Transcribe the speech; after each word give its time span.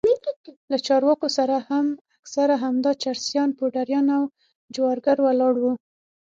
له 0.71 0.77
چارواکو 0.87 1.27
سره 1.37 1.57
هم 1.69 1.85
اکثره 2.17 2.55
همدا 2.63 2.91
چرسيان 3.03 3.49
پوډريان 3.57 4.07
او 4.17 4.23
جوارگر 4.75 5.17
ولاړ 5.23 5.53
وو. 5.61 5.73